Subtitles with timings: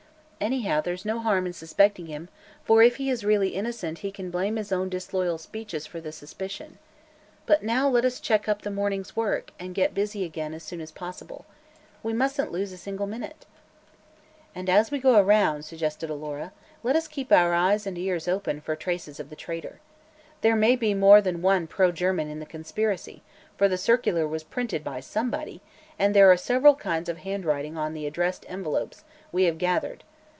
[0.41, 2.27] Anyhow, there's no harm in suspecting him,
[2.65, 6.11] for if he is really innocent he can blame his own disloyal speeches for the
[6.11, 6.79] suspicion.
[7.45, 10.81] But now let us check up the morning's work and get busy again as soon
[10.81, 11.45] as possible.
[12.01, 13.45] We mustn't lose a single minute."
[14.55, 18.61] "And, as we go around," suggested Alora, "let us keep our eyes and ears open
[18.61, 19.79] for traces of the traitor.
[20.41, 23.21] There may be more than one pro German in the conspiracy,
[23.59, 25.61] for the circular was printed by somebody,
[25.99, 30.03] and there are several kinds of handwriting on the addressed envelopes we have gathered.